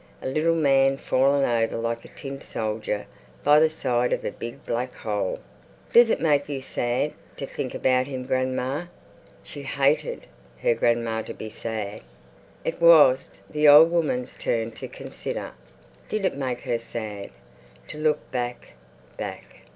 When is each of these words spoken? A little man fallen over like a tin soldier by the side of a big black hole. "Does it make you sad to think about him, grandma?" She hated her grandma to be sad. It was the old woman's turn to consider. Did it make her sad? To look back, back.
A 0.19 0.27
little 0.27 0.55
man 0.55 0.97
fallen 0.97 1.45
over 1.47 1.77
like 1.77 2.03
a 2.03 2.07
tin 2.07 2.41
soldier 2.41 3.05
by 3.43 3.59
the 3.59 3.69
side 3.69 4.11
of 4.11 4.25
a 4.25 4.31
big 4.31 4.65
black 4.65 4.95
hole. 4.95 5.37
"Does 5.93 6.09
it 6.09 6.19
make 6.19 6.49
you 6.49 6.59
sad 6.59 7.13
to 7.37 7.45
think 7.45 7.75
about 7.75 8.07
him, 8.07 8.25
grandma?" 8.25 8.85
She 9.43 9.61
hated 9.61 10.25
her 10.63 10.73
grandma 10.73 11.21
to 11.21 11.35
be 11.35 11.51
sad. 11.51 12.01
It 12.65 12.81
was 12.81 13.29
the 13.47 13.67
old 13.67 13.91
woman's 13.91 14.35
turn 14.37 14.71
to 14.71 14.87
consider. 14.87 15.51
Did 16.09 16.25
it 16.25 16.33
make 16.33 16.61
her 16.61 16.79
sad? 16.79 17.29
To 17.89 17.99
look 17.99 18.31
back, 18.31 18.69
back. 19.17 19.57